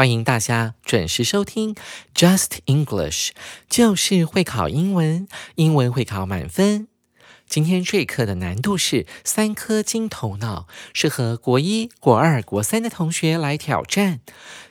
[0.00, 1.76] 欢迎大家准时收听
[2.14, 3.32] Just English，
[3.68, 6.88] 就是会考英文，英文会考满分。
[7.46, 14.20] 今天这课的难度是三颗金头脑，适合国一、国二、国三的同学来挑战。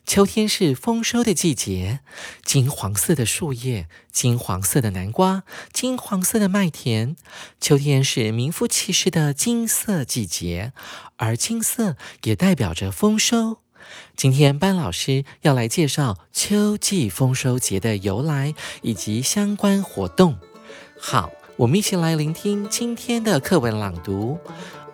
[0.03, 1.99] 秋天是丰收的季节，
[2.43, 7.15] 金黄色的树叶，金黄色的南瓜，金黄色的麦田。
[7.61, 10.73] 秋天是名副其实的金色季节，
[11.17, 13.59] 而金色也代表着丰收。
[14.15, 20.37] 今天班老师要来介绍秋季丰收节的由来以及相关活动。
[20.99, 21.31] 好。
[21.59, 24.39] 我们一起来聆听今天的课文朗读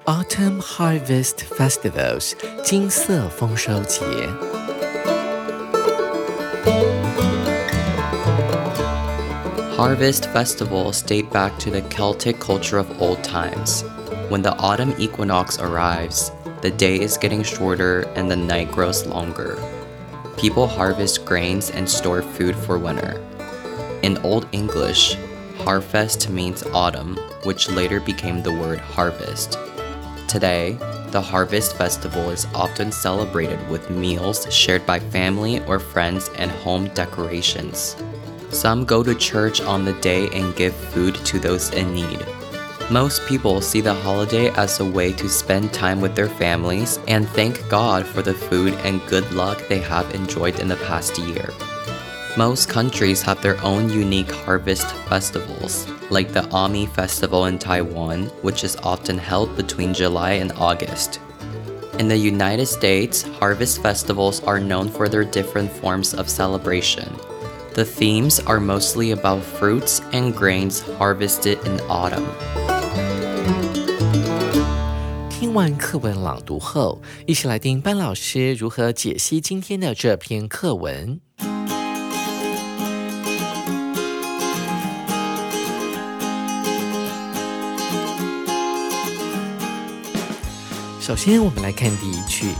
[0.05, 4.01] ：Autumn Harvest Festivals（ 金色丰收节）。
[9.77, 13.83] Harvest festivals date back to the Celtic culture of old times.
[14.31, 16.31] When the autumn equinox arrives,
[16.65, 19.55] the day is getting shorter and the night grows longer.
[20.35, 23.23] People harvest grains and store food for winter.
[24.01, 25.15] In Old English,
[25.59, 29.59] Harfest means autumn, which later became the word harvest.
[30.27, 30.75] Today,
[31.11, 36.87] the Harvest Festival is often celebrated with meals shared by family or friends and home
[36.95, 37.95] decorations.
[38.49, 42.25] Some go to church on the day and give food to those in need.
[42.91, 47.27] Most people see the holiday as a way to spend time with their families and
[47.29, 51.49] thank God for the food and good luck they have enjoyed in the past year.
[52.37, 58.63] Most countries have their own unique harvest festivals, like the Ami Festival in Taiwan, which
[58.63, 61.19] is often held between July and August.
[61.97, 67.15] In the United States, harvest festivals are known for their different forms of celebration.
[67.73, 72.29] The themes are mostly about fruits and grains harvested in autumn.
[75.55, 81.21] 听完课文朗读后，一起来听班老师如何解析今天的这篇课文。
[90.99, 92.51] 首先，我们来看第一句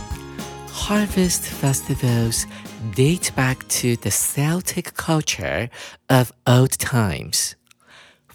[0.72, 2.44] ：Harvest festivals
[2.94, 5.68] date back to the Celtic culture
[6.06, 7.50] of old times。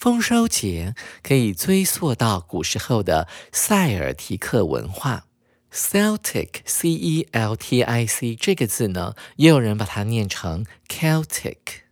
[0.01, 5.27] 丰收节可以追溯到古时候的塞尔提克文化。
[5.71, 11.83] Celtic，C-E-L-T-I-C 这个字呢，也有人把它念成 Celtic。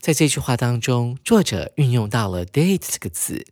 [0.00, 3.46] 在这句话当中，作者运用到了 date 这个字。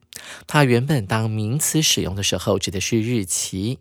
[0.47, 3.81] 它原本当名词使用的时候指的是日期，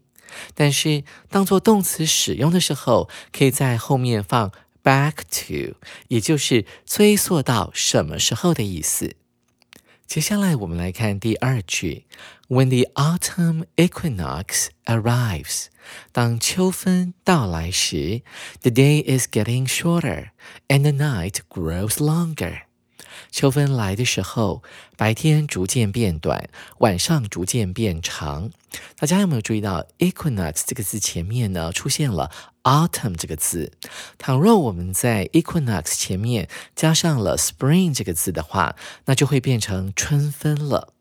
[0.53, 4.51] 但是当做动词使用的时候，可以在后面放
[4.83, 5.77] back to，
[6.09, 9.15] 也就是追溯到什么时候的意思。
[10.10, 12.04] 接下来我们来看第二句：
[12.48, 15.66] When the autumn equinox arrives，
[16.12, 18.22] 当秋分到来时，
[18.62, 20.30] the day is getting shorter
[20.68, 22.62] and the night grows longer。
[23.31, 24.61] 秋分来的时候，
[24.97, 26.49] 白天逐渐变短，
[26.79, 28.51] 晚上逐渐变长。
[28.99, 32.29] 大家有没有注意到 equinox 这个字前面呢出现了
[32.63, 33.71] autumn 这个字？
[34.17, 40.93] 倘若我们在 equinox 前面加上了 spring 这个字的话，那就会变成春分了。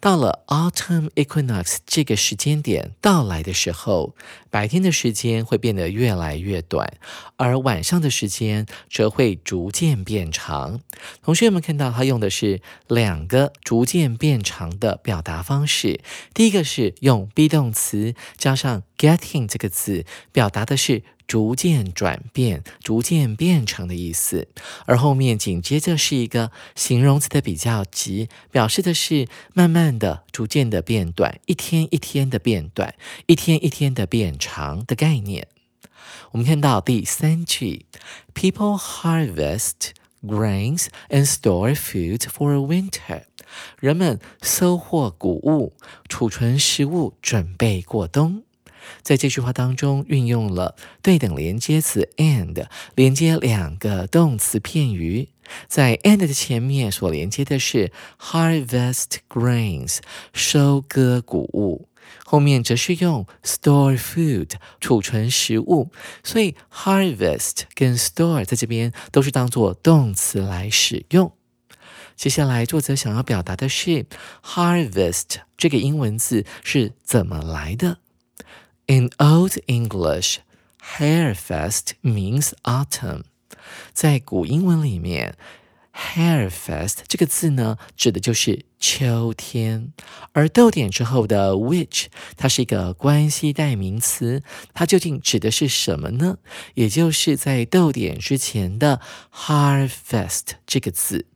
[0.00, 4.14] 到了 autumn equinox 这个时间点到来的时候，
[4.50, 6.98] 白天的时间会变得越来越短，
[7.36, 10.80] 而晚上的时间则会逐渐变长。
[11.22, 16.00] 同学们看到，它用的是两个逐渐变长的表达方式。
[16.32, 21.02] 第一个是用 be 动词加上 getting 这个字，表达的是。
[21.26, 24.48] 逐渐转变、逐渐变成的意思，
[24.86, 32.94] 而后面紧接着是一个形容词的比较级，表示的是慢慢的、逐渐的变短，一天一天的变短，
[33.26, 35.48] 一天一天的变长的概念。
[36.32, 37.86] 我们看到第三句
[38.34, 39.92] ，People harvest
[40.22, 43.24] grains and store food for winter。
[43.78, 45.74] 人们收获谷物，
[46.08, 48.42] 储存食物，准备过冬。
[49.02, 55.28] 在这句话当中，运用了对等连接词 and，连接两个动词片语。
[55.68, 59.98] 在 and 的前面所连接的是 harvest grains，
[60.32, 61.88] 收割谷物。
[62.24, 65.90] 后面则是用 store food 储存食物，
[66.22, 71.32] 所以 harvest 跟 store 在这边都是当做动词来使用。
[72.16, 74.06] 接下来，作者想要表达的是
[74.42, 77.98] harvest 这个英文字是怎么来的
[78.86, 80.38] ？In Old English,
[80.98, 83.22] harvest means autumn。
[83.92, 85.36] 在古英文里面。
[85.96, 89.92] Harvest 这个字呢，指的就是秋天，
[90.32, 94.42] 而逗点之后的 which，它是一个关系代名词，
[94.72, 96.38] 它究竟指的是什么呢？
[96.74, 99.00] 也就是在逗点之前的
[99.32, 101.26] harvest 这个字，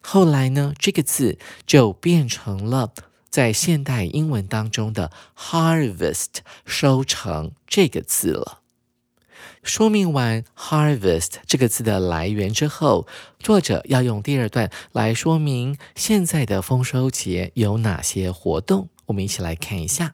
[0.00, 2.92] 后来呢，这个字就变成了
[3.29, 8.61] 在现代英文当中的 harvest 收成这个字了。
[9.61, 13.07] 说明完 harvest 这个字的来源之后，
[13.39, 18.89] 作者要用第二段来说明现在的丰收节有哪些活动。
[19.07, 20.13] 我们一起来看一下。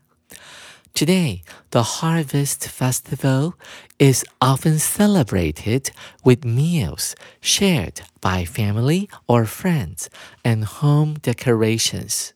[0.93, 3.53] Today, the Harvest Festival
[3.97, 5.87] is often celebrated
[6.23, 10.07] with meals shared by family or friends
[10.43, 12.31] and home decorations.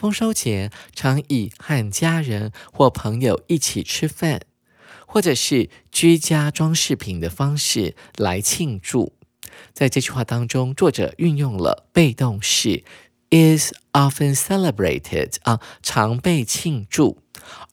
[0.00, 4.40] 丰收节常以和家人或朋友一起吃饭。
[5.12, 9.12] 或者是居家装饰品的方式来庆祝。
[9.72, 12.84] 在这句话当中，作者运用了被动式
[13.30, 17.18] is often celebrated 啊，常被庆祝。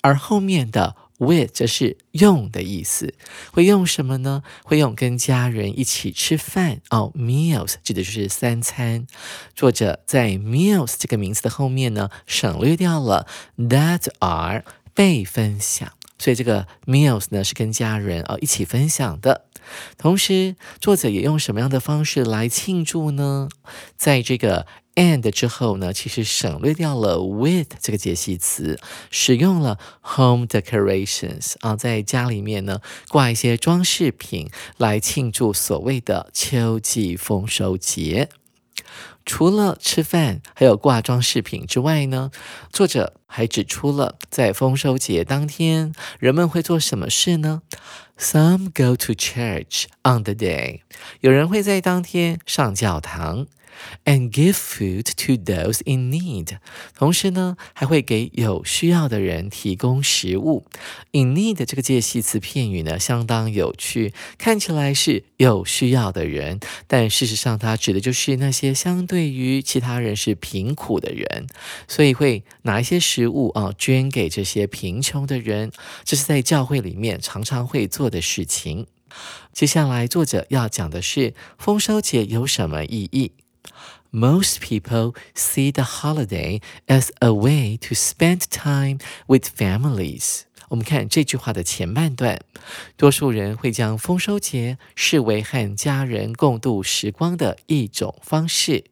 [0.01, 3.13] 而后面的 with 则是用的意思，
[3.51, 4.43] 会用什么呢？
[4.63, 9.07] 会用跟家人一起吃饭哦，meals 指的就是三餐。
[9.55, 13.27] 作者在 meals 这个名词的后面呢，省略掉了
[13.57, 15.91] that are 被分享。
[16.19, 19.45] 所以这个 meals 呢是跟家人啊一起分享的。
[19.97, 23.49] 同时，作者也用什么样的方式来庆祝呢？
[23.97, 24.65] 在这个
[24.97, 28.79] and 之后呢，其实省略掉了 with 这个介系词，
[29.11, 38.29] 使用了 home decorations 啊，在家里面呢挂一些装饰品来庆祝所谓的秋季丰收节。
[39.23, 42.31] 除了吃饭，还有挂装饰品之外呢，
[42.71, 47.61] 作者还指出了在丰收节当天，人们会做什么事呢
[48.17, 50.79] ？Some go to church on the day，
[51.19, 53.47] 有人会在当天上教堂。
[54.05, 56.57] And give food to those in need。
[56.95, 60.65] 同时呢，还会给有需要的人提供食物。
[61.11, 71.47] In need 这个介系词片语呢，相当有趣，看起来是有需要的人，但事实上它指的就是那些相对于其他人是贫苦的人，
[71.87, 75.71] 所以会拿一些食物啊捐给这些贫穷的人。
[76.03, 78.87] 这是在教会里面常常会做的事情。
[79.51, 83.31] 接下来，作者要讲的是丰收节有什么意义。
[84.11, 90.43] Most people see the holiday as a way to spend time with families.
[90.69, 92.41] 我们看这句话的前半段，
[92.97, 98.83] 多数人会将丰收节视为和家人共度时光的一种方式。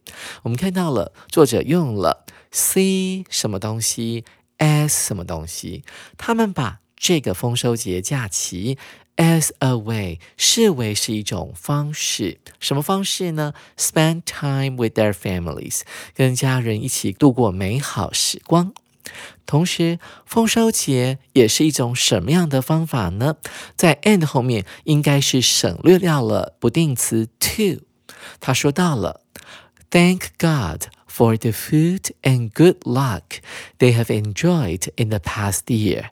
[0.43, 4.23] 我们看到了作者用了 see 什么东西
[4.59, 5.83] as 什么东西，
[6.17, 8.77] 他们把这个丰收节假期。
[9.16, 13.52] As a way，视为是一种方式，什么方式呢？
[13.76, 15.82] Spend time with their families，
[16.14, 18.72] 跟家人一起度过美好时光。
[19.44, 23.36] 同时，丰收节也是一种什么样的方法呢？
[23.76, 27.82] 在 and 后面应该是省略掉了不定词 to。
[28.38, 29.20] 他说到了，
[29.90, 33.40] Thank God for the food and good luck
[33.78, 36.10] they have enjoyed in the past year。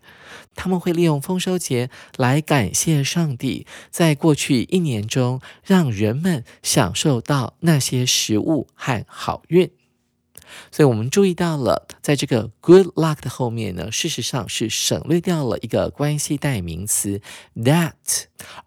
[0.56, 9.72] 他们会利用丰收节来感谢上帝，在过去一年中让人们享受到那些食物和好运。
[10.72, 17.20] 所以，我们注意到了，在这个 good luck 的后面呢，事实上是省略掉了一个关系代名词
[17.56, 17.94] that，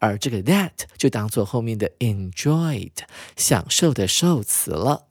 [0.00, 2.90] 而这个 that 就当做后面的 enjoyed
[3.36, 5.06] 享受的受词了。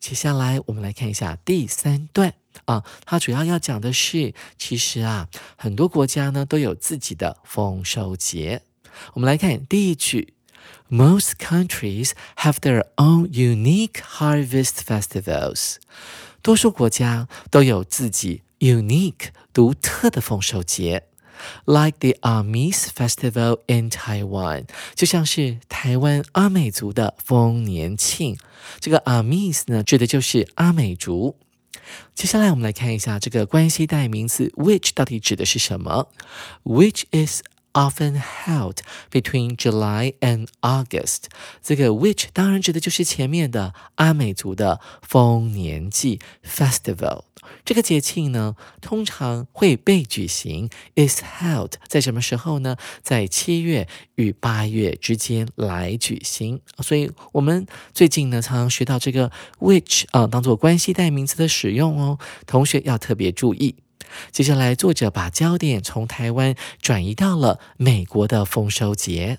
[0.00, 2.34] 接下来，我们来看一下第三段。
[2.64, 8.62] 啊，它主要要讲的是，其实啊，很多国家呢都有自己的丰收节。
[9.14, 10.34] 我们来看第一句
[10.90, 15.76] ：Most countries have their own unique harvest festivals。
[16.42, 21.04] 多数国家都有自己 unique 独特的丰收节。
[21.65, 24.65] like the Amis Festival in Taiwan，
[24.95, 28.37] 就像是台湾阿美族的丰年庆。
[28.79, 31.35] 这个 Amis 呢，指的就是阿美族。
[32.15, 36.07] 接下来我们来看一下这个关系代名词 which 到底指的是什么？
[36.63, 37.41] Which is
[37.73, 38.77] often held
[39.11, 41.23] between July and August。
[41.61, 47.23] 这个 which 当然指的就是前面的阿美族的丰年祭 festival。
[47.64, 52.76] 这个节庆呢，通常会被举行，is held 在什么时候呢？
[53.02, 56.60] 在七月与八月之间来举行。
[56.82, 63.76] 所以，我们最近呢，常常学到这个 which 啊，当做关系代名词的使用哦，同学要特别注意。
[64.32, 69.38] 接下来，作者把焦点从台湾转移到了美国的丰收节。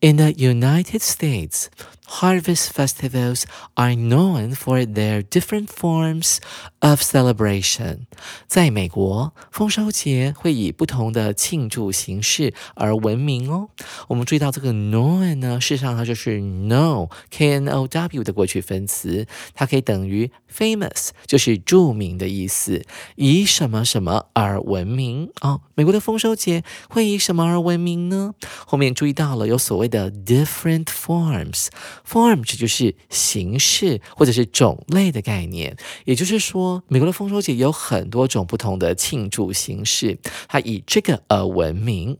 [0.00, 1.66] In the United States,
[2.06, 3.44] harvest festivals
[3.74, 6.38] are known for their different forms
[6.80, 8.06] of celebration.
[8.46, 13.68] 在美国，丰收节会以不同的庆祝形式而闻名哦。
[14.08, 22.84] 我们注意到这个 known 呢，事实上它就是 know k n o w 的过去分词，它可以等于 famous，就是著名的意思，
[23.16, 25.60] 以什么什么而闻名哦。
[25.74, 28.34] 美国的丰收节会以什么而闻名呢？
[28.66, 31.66] 后面注意到了有所谓的 different forms。
[32.06, 42.18] Form 这就是形式或者是种类的概念，也就是说，美国的丰收节有很多种不同的庆祝形式，它以这个而闻名。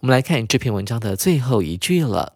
[0.00, 2.34] 我们来看这篇文章的最后一句了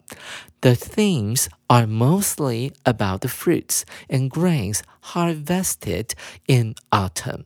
[0.61, 4.81] ：The themes are mostly about the fruits and grains
[5.13, 6.11] harvested
[6.47, 7.45] in autumn.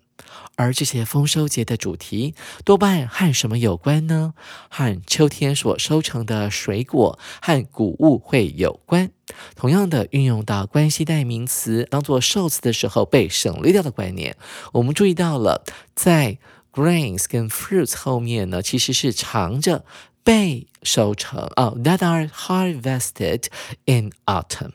[0.56, 2.34] 而这些丰收节的主题
[2.64, 4.34] 多半和什么有关呢？
[4.68, 9.10] 和秋天所收成的水果和谷物会有关。
[9.56, 14.36] 同样的，运用到关系代名词当做受词的时候被省略掉的观念，
[14.72, 16.38] 我们注意到了，在
[16.72, 19.84] grains 跟 fruits 后面呢，其实是藏着
[20.22, 23.44] 被收成啊，that are harvested
[23.86, 24.72] in autumn。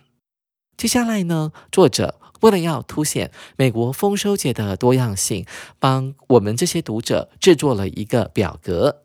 [0.78, 2.20] 接下来呢，作者。
[2.42, 5.46] 为了要凸显美国丰收节的多样性，
[5.80, 9.04] 帮我们这些读者制作了一个表格。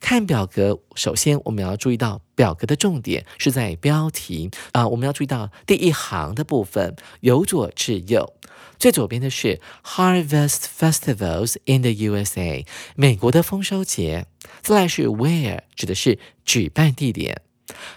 [0.00, 8.32] 看表格，首先我们要注意到表格的重点是在标题啊，我们要注意到第一行的部分，由左至右，
[8.78, 12.64] 最左边的是 Harvest Festivals in the USA，
[12.96, 14.26] 美国的丰收节。
[14.62, 17.42] 再来是 Where，指的是举办地点。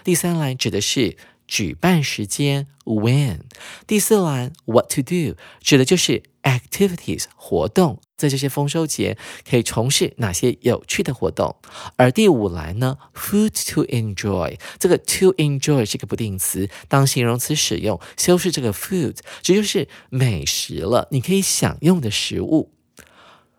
[0.04, 1.16] 第三栏指的是。
[1.54, 3.38] 举办时间 when，
[3.86, 9.16] 第四栏 what to do 指的就是 activities 活动，在这些丰收节
[9.48, 11.54] 可以从事哪些有趣的活动。
[11.94, 22.72] 而第五栏呢 food to enjoy，这个 to enjoy 是个不定词，当形容词使用，修饰这个 food，这就是美食了，你可以享用的食物。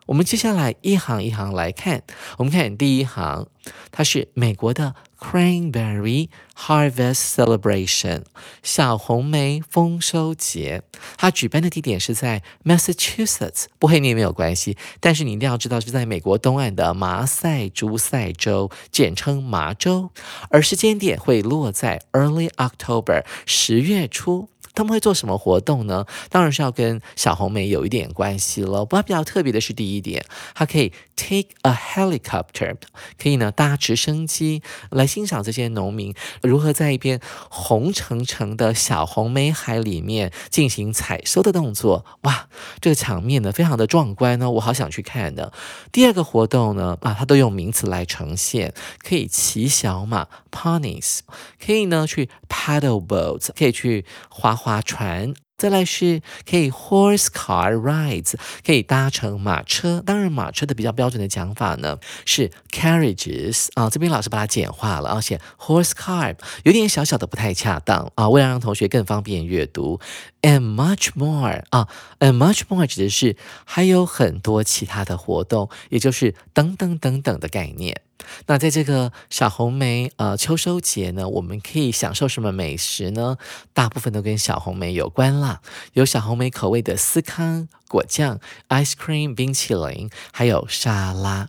[0.04, 2.02] 我们接下来一行一行来看，
[2.36, 3.48] 我们看第一行，
[3.90, 4.94] 它是美国的
[5.28, 8.22] Cranberry Harvest Celebration
[8.62, 10.82] 小红莓丰收节。
[11.16, 20.10] 它举办的地点是在 Massachusetts，不会念没有关系，但是你一定要知道是在美国东岸的马赛诸塞州，简称麻州，
[20.48, 24.48] 而时间点会落在 Early October 十月初。
[24.76, 26.06] 他们会做什么活动呢？
[26.28, 28.84] 当然是要跟小红莓有一点关系了。
[28.84, 32.76] 不过比较特别的是第一点，它可以 take a helicopter，
[33.18, 42.04] 可以呢搭直升机来欣赏这些农民如何在一片红橙橙的小红莓海里面进行采收的动作。
[42.22, 42.48] 哇，
[42.80, 45.52] 这个场面呢非常的壮观呢，我好想去看的。
[45.90, 51.20] 第二个活动呢，啊，它都用名词来呈现，可以骑小马 ponies，
[51.64, 54.56] 可以呢去 paddle boats，可以去划。
[54.56, 58.34] 划船，再来是可以 horse car rides，
[58.64, 60.02] 可以搭乘马车。
[60.04, 66.34] 当然，马车的比较标准的讲法呢是 carriages 啊，这边老师把它简化了，而且 horse car
[66.64, 68.28] 有点小小的不太恰当啊。
[68.28, 70.00] 为了让同学更方便阅读
[70.46, 71.88] ，and much more 啊
[72.20, 78.00] ，and much more 指的是还有很多其他的活动，也就是等等等等的概念。
[78.46, 83.36] 那在这个小红莓呃秋收节呢，我们可以享受什么美食呢？
[83.72, 85.60] 大部分都跟小红莓有关啦，
[85.92, 91.48] 有小红莓口味的司康果酱、ice cream 冰淇淋，还有沙拉。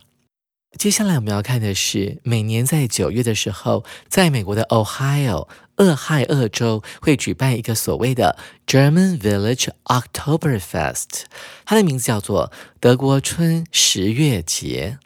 [0.78, 11.22] 接下来我们要看的是，每年在九月的时候，在美国的 Ohio 俄亥俄州会举办一个所谓的 German Village Oktoberfest，
[11.64, 14.98] 它的名字叫做德国春十月节。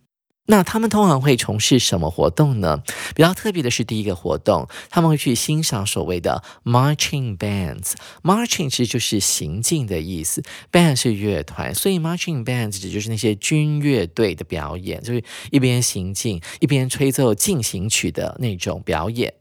[0.47, 2.83] 那他们通常会从事什么活动呢？
[3.15, 7.93] 比较特别的是第一个活动，他们会去欣赏所谓的 marching bands。
[8.23, 15.23] marching 其实就是行进的意思，band 是乐团，所以 marching bands 指就是那些军乐队的表演，就是
[15.53, 19.33] 一边行进一边吹奏进行曲的那种表演。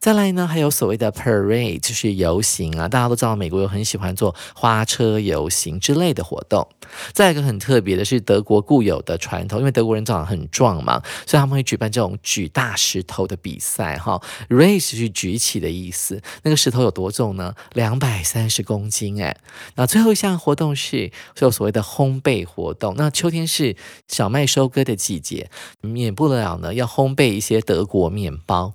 [0.00, 6.66] 再来呢，还有所谓的 parade，就是游行啊，大家都知道美国有很喜欢做花车游行之类的活动。
[7.12, 13.96] 再一个很特别的是德国固有的传统，因为德国人长得很壮嘛，所以他们会举办这种举大石头的比赛。
[13.98, 17.54] 哈，raise 是举起的意思，那个石头有多重呢？
[17.74, 19.36] 两百三十公斤哎。
[19.76, 22.94] 那最后一项活动是有所谓的烘焙活动。
[22.96, 23.76] 那秋天是
[24.08, 25.50] 小麦收割的季节，
[25.80, 28.74] 免不了呢要烘焙一些德国面包。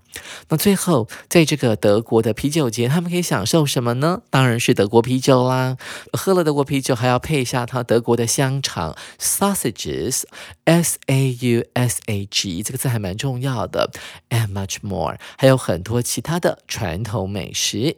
[0.50, 4.22] 那最后在这个德国的啤酒节，他们可以享受什么呢？
[4.29, 5.77] 当然是德国啤酒啦。
[6.13, 13.91] 喝了德国啤酒，还要配一下它德国的香肠 （sausages），s a u s a g，这个字还蛮重要的。
[14.29, 17.98] And much more，还有很多其他的传统美食。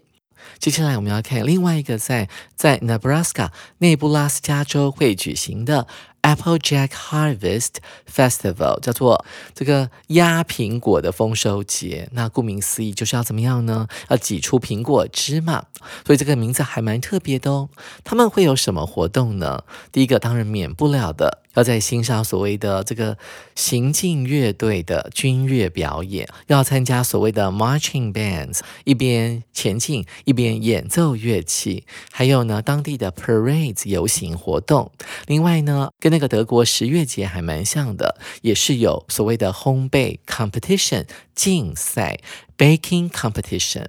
[0.60, 5.88] 接下来我们要看另外一个在在 Nebraska 内布拉斯加州会举行的。
[6.26, 7.76] Applejack Harvest
[8.12, 12.10] Festival 叫做这个压苹果的丰收节。
[12.14, 13.88] 那顾名思义就是要怎么样呢？
[14.10, 15.66] 要挤出苹果汁嘛。
[16.04, 17.70] 所以这个名字还蛮特别的哦。
[18.04, 19.64] 他们会有什么活动呢？
[19.92, 21.44] 第一个当然免不了的。
[21.56, 23.18] 要在欣赏所谓的这个
[23.56, 34.92] 行进乐队的军乐表演，要参加所谓的 marching bands，一边前进一边演奏乐器，还有呢当地的 parades 游行活动。
[35.28, 42.22] 另外呢，跟那个德国十月节还蛮像的，也是有所谓的烘焙 competition 竞赛
[42.58, 43.88] baking competition。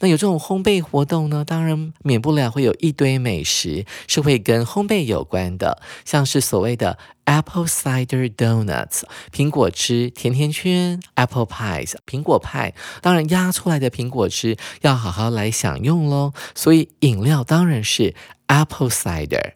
[0.00, 16.34] 那有这种烘焙活动呢，当然免不了会有一堆美食是会跟烘焙有关的，像是所谓的 apple cider donuts 苹果汁甜甜圈，apple pies 苹果派，当然压出来的苹果汁要好好来享用喽。
[16.54, 18.14] 所以饮料当然是
[18.48, 19.54] apple cider。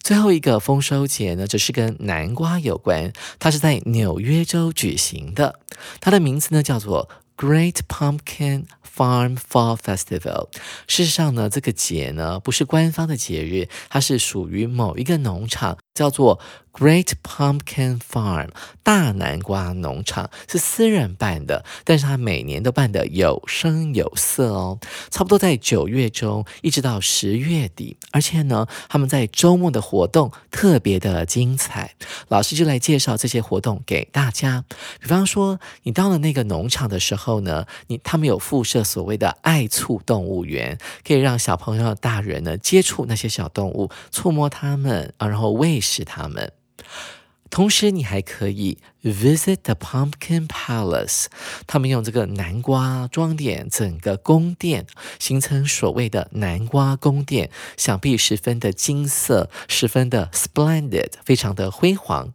[0.00, 5.60] 最后一个丰收节呢，就是跟南瓜有关，它是在纽约州举行的，
[6.00, 8.64] 它的名字呢叫做 Great Pumpkin。
[8.98, 10.48] Farm Fall Festival。
[10.88, 16.40] 事实上呢，这个节呢不是官方的节日，它是属于某一个农场，叫做。
[16.78, 18.50] Great Pumpkin Farm
[18.84, 24.78] 大南瓜农场是私人办的，但是他每年都办得有声有色哦。
[25.10, 31.96] 差不多在九月中一直到十月底，而且呢，他们在周末的活动特别的精彩。
[32.28, 34.64] 老师就来介绍这些活动给大家。
[35.00, 46.52] 比方说，你到了那个农场的时候呢，你他们有附设所谓的爱醋动物园，可以让小朋友、大人呢接触那些小动物，触摸它们啊，然后喂食它们。
[47.50, 51.26] 同时，你还可以 visit the Pumpkin Palace。
[51.66, 54.86] 他们用这个南瓜装点整个宫殿，
[55.18, 62.34] 形成所谓的南瓜宫殿，想必十分的金色，十分的 splendid，非常的辉煌。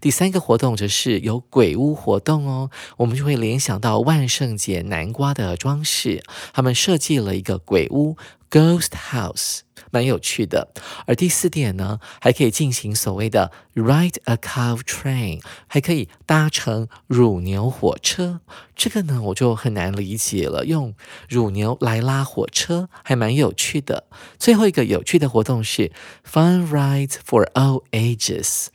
[0.00, 8.16] 第三个活动则是有鬼屋活动哦，我们就会联想到万圣节南瓜的装饰，他们设计了一个鬼屋
[8.50, 9.60] Ghost House。
[9.90, 10.68] 蛮有趣的，
[11.06, 18.40] 而第四点呢，还可以进行所谓的 ride a cow train，还可以搭乘乳牛火车。
[18.76, 20.94] 这个呢，我就很难理解了，用
[21.28, 24.04] 乳牛来拉火车，还蛮有趣的。
[24.38, 25.90] 最后一个有趣的活动是
[26.30, 28.66] fun Ride for all ages。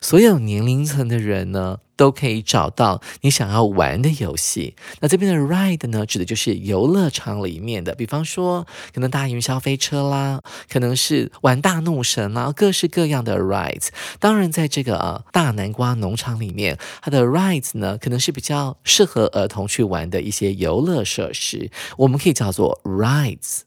[0.00, 4.74] 所有年龄层的人呢，都可以找到你想要玩的游戏。
[5.00, 10.40] 那这边的 ride 呢，指的就是游乐场里面的，比方说可能搭云霄飞车啦，
[10.70, 13.88] 可能是玩大怒神啦，各式各样的 ride。
[14.18, 23.60] 当然，在这个大南瓜农场里面，它的 ride 呢，可能是比较适合儿童去玩的一些游乐设施，我们可以叫做 rides。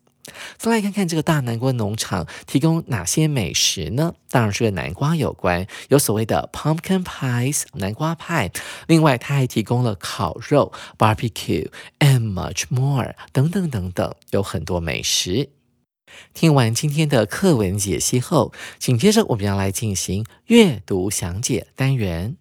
[0.57, 4.13] 再来看看这个大南瓜农场提供哪些美食呢？
[4.29, 8.51] 当然是跟南瓜有关，有所谓的 pumpkin pies 南瓜派。
[8.87, 15.49] 另外，它还提供了烤肉 barbecue and much more 等等等等，有很多美食。
[16.33, 22.37] 听完今天的课文解析后，紧接着我们要来进行阅读详解单元。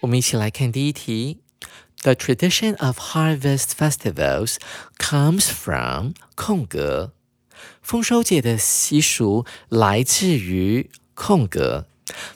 [0.00, 1.47] 我们一起来看第一题。
[2.02, 4.56] The tradition of harvest festivals
[4.98, 7.12] comes from 空格，
[7.82, 11.86] 丰收节的习俗来自于空格。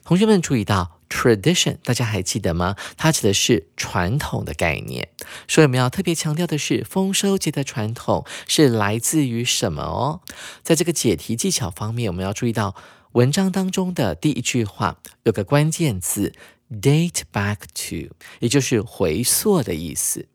[0.04, 2.76] 同学们注意到 tradition，大家还记得吗？
[2.96, 5.10] 它指的是传统的概念。
[5.46, 10.20] 所以我们要特别强调的是，丰收节的传统是来自于什么哦？
[10.62, 12.74] 在这个解题技巧方面，我们要注意到。
[13.12, 16.32] 文章当中的第一句话有个关键字
[16.71, 20.27] date back to，也就是回溯的意思。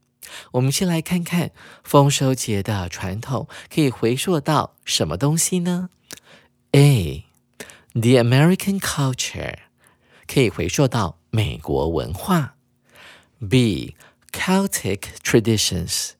[0.52, 1.50] 我们先来看看
[1.84, 5.90] 丰收节的传统可以回溯到什么东西呢？
[6.72, 7.24] A.
[7.92, 9.58] The American culture
[10.26, 12.56] 可以回溯到美国文化。
[13.50, 13.96] B.
[14.30, 16.12] Celtic traditions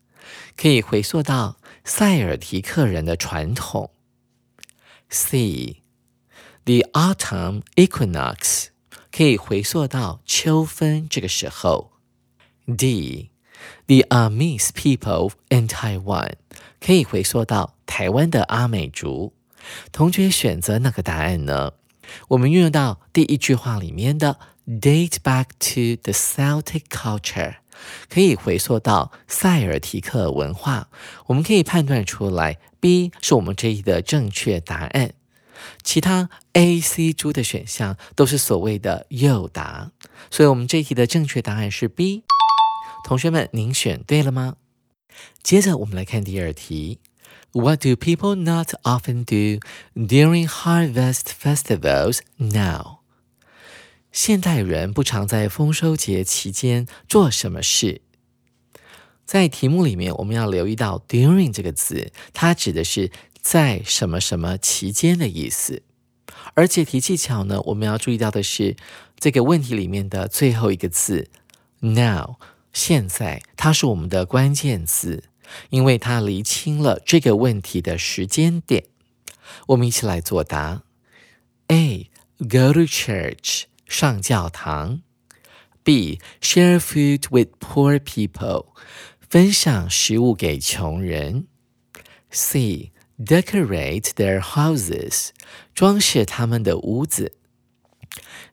[0.57, 3.91] 可以回溯到塞尔提克人的传统。
[5.09, 5.83] C.
[6.65, 8.67] The autumn equinox
[9.18, 11.92] 可以回溯到秋分这个时候。
[12.78, 13.32] D.
[13.88, 16.34] The Amis people in Taiwan
[16.80, 19.34] 可以回溯到台湾的阿美族。
[19.92, 21.72] 同学选择哪个答案呢？
[22.28, 27.56] 我们运用到第一句话里面的 date back to the Celtic culture，
[28.08, 30.90] 可以回溯到塞尔提克文化。
[31.26, 35.16] 我们可以判断出来，B 是我们这一的正确答案。
[35.84, 39.92] 其他 A、C、D 的选项都是所谓的诱答，
[40.30, 42.24] 所以我们这题的正确答案是 B。
[43.06, 44.56] 同学们，您选对了吗？
[45.42, 47.00] 接着我们来看第二题。
[47.54, 49.66] What do people not often do
[49.96, 52.98] during harvest festivals now？
[54.12, 58.02] 现代人不常在丰收节期间做什么事？
[59.26, 63.12] 在题目里面，我们要留意到 during 这个字，它指的是
[63.50, 65.82] 在什么什么期间的意思。
[66.54, 68.76] 而解题技巧呢，我们要注意到的是
[69.18, 71.30] 这个问题里面的最后一个字
[71.80, 72.36] now。
[72.74, 75.24] 现在它是我们的关键词，
[75.70, 78.84] 因为它厘清了这个问题的时间点。
[79.68, 80.84] 我们一起来作答
[81.68, 82.10] ：A.
[82.40, 85.02] Go to church，上教堂
[85.86, 86.20] ；B.
[86.42, 88.66] Share food with poor people，
[89.30, 91.48] 分享食物给穷人
[92.30, 92.92] ；C.
[93.19, 95.29] Decorate their houses，
[95.75, 97.33] 装饰他们的屋子；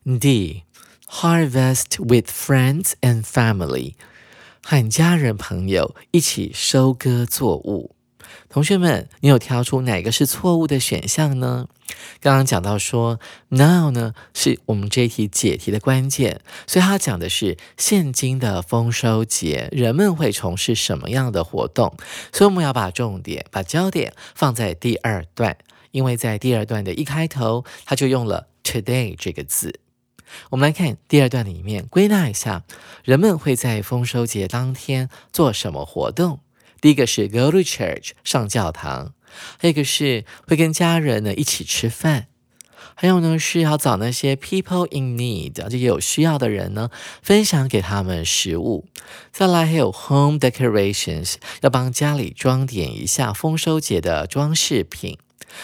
[0.04, 0.64] D.
[1.08, 3.94] Harvest with friends and family。
[4.62, 7.96] 和家人朋友一起收割作物，
[8.55, 11.67] 同学们，你有挑出哪个是错误的选项呢？
[12.21, 21.97] 刚刚讲到说，now 呢是我们这一题解题的关键，所以它讲的是现今的丰收节，人们会从事什么样的活动？
[22.31, 25.57] 所以我们要把重点、把焦点放在第二段，
[25.91, 29.81] 因为在第二段的一开头，它就用了 today 这个字。
[30.49, 32.63] 我们来看第二段里面，归纳一下，
[33.03, 36.39] 人们会在丰收节当天做什么活动？
[36.85, 39.15] 第一个是 go to church 上教堂，
[39.57, 42.27] 还有一个是会跟家人呢一起吃饭，
[42.93, 46.91] 还有呢是要找那些 people in need 就有需要的人呢，
[47.23, 48.85] 分享给他们食物。
[49.31, 55.17] 再来还有 home decorations 要帮家里装点一下丰收节的装饰品。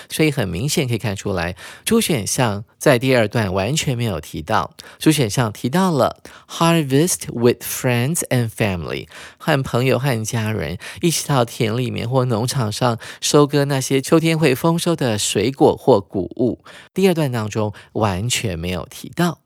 [0.10, 4.75] 所以很明显可以看出来，主选项在第二段完全没有提到。
[4.99, 16.63] 主选项提到了 harvest with friends and family，和朋友和家人一起到田里面或农场上收割那些秋天会丰收的水果或谷物。
[16.93, 19.39] 第二段当中完全没有提到，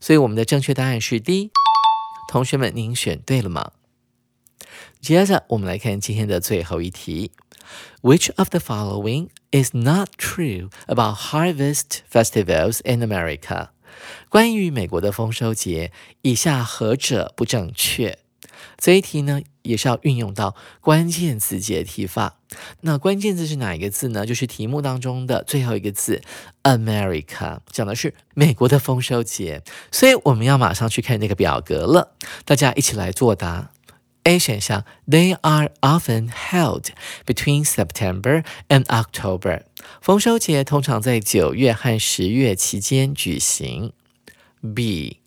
[0.00, 1.50] 所以我们的正确答案是 D。
[2.30, 3.72] 同学们，您选对了吗？
[5.00, 7.30] 接着我们来看今天的最后一题。
[8.02, 13.68] Which of the following is not true about harvest festivals in America？
[14.28, 18.18] 关于美国的丰收节，以下何者不正确？
[18.76, 22.36] 这一题呢，也是要运用到关键词解题法。
[22.82, 24.24] 那关键字是哪一个字呢？
[24.24, 26.22] 就是题目当中的最后一个字
[26.62, 29.62] ，America，讲的是美国的丰收节。
[29.90, 32.12] 所以我们要马上去看那个表格了。
[32.44, 33.72] 大家一起来作答。
[34.23, 36.87] A 选项，They are often held
[37.25, 39.63] between September and October。
[40.01, 43.91] 丰收节通常在九月和十月期间举行。
[44.61, 45.19] B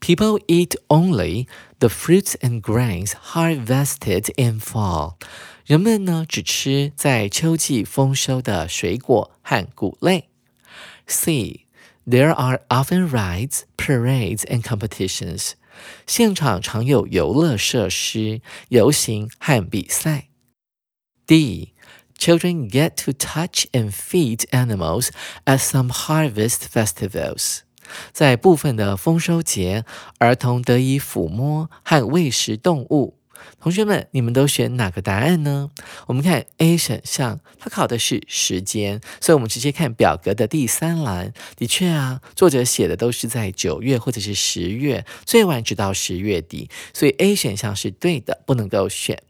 [0.00, 1.46] People eat only
[1.78, 5.14] the fruits and grains harvested in fall。
[5.64, 10.28] 人们呢只吃在秋季丰收的水果和谷类。
[11.06, 11.66] C
[12.08, 15.52] There are often rides, parades, and competitions。
[16.05, 20.29] 现场常有游乐设施、游行和比赛。
[21.25, 21.73] D.
[22.17, 25.09] Children get to touch and feed animals
[25.45, 27.61] at some harvest festivals。
[28.11, 29.85] 在部分的丰收节，
[30.19, 33.20] 儿童得以抚摸和喂食动物。
[33.59, 35.69] 同学们，你们都选哪个答案呢？
[36.07, 41.33] 我们看 A 选项，它考的是时间，所以我们直接看表格的第三栏。
[41.55, 49.21] 的确啊，作者写的都是在九月或者是十月，最晚直到十月底，所以 A 选项是对的，不能够选。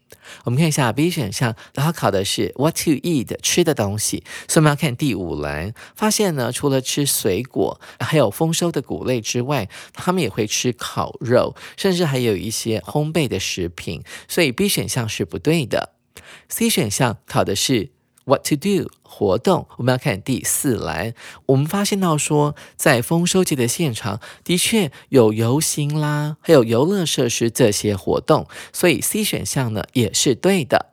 [0.44, 15.94] 我们看一下 B 选项，然后考的是 what to eat 吃的东西，所以我们要看第五栏，发现呢，除了吃水果，还有丰收的谷类之外，他们也会吃烤肉，甚至还有一些烘焙的食品，所以 B 选项是不对的。
[16.48, 17.91] C 选项考的是
[18.24, 21.14] what to do 活动，我们要看第四栏，
[21.46, 30.92] 我们发现到说，在丰收节的现场的确有游行啦，还有游乐设施这些活动，所以 C 选项呢也是对的。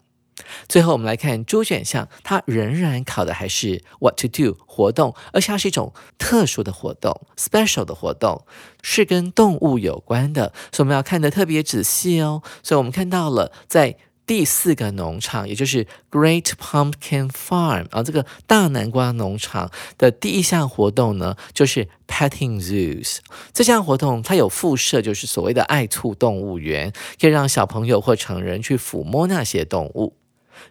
[0.67, 8.45] 最后我们来看 D 选项，它仍然考的还是 what to do 活动，而且它是一种特殊的活动，special 的活动，
[8.81, 12.41] 是跟动物有关的，所以我们要看的特别仔细哦。
[12.63, 13.97] 所以我们看到了在。
[14.29, 23.17] 第四个农场，也就是 Great Pumpkin Farm 啊，这个大南瓜农场的第一项活动呢，就是 Petting Zoos。
[23.51, 30.15] 这项活动它有附设，就是所谓的爱兔动物园，可以让小朋友或成人去抚摸那些动物。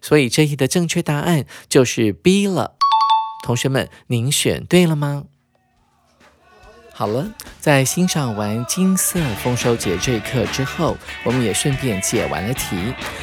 [0.01, 2.77] 所以这一题的正确答案就是 B 了。
[3.43, 5.25] 同学们，您选对了吗？
[6.99, 7.25] 好了，
[7.61, 12.77] 在欣赏完金色丰收节这一课之后，我们也顺便解完了题。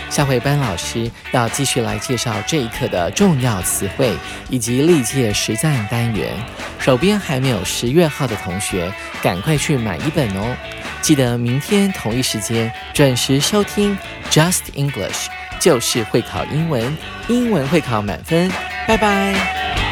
[0.09, 4.15] 下回班老师要继续来介绍这一课的重要词汇
[4.49, 6.33] 以及历届实战单元。
[6.79, 8.89] 手边还没有十月号的同学，
[9.21, 10.55] 赶快去买一本哦！
[11.01, 13.97] 记得明天同一时间准时收听
[14.31, 15.27] Just English，
[15.59, 18.49] 就是会考英文，英文会考满分。
[18.87, 19.84] 拜拜。